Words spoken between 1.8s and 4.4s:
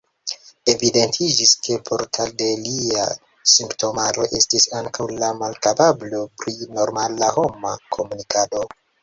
parto de lia simptomaro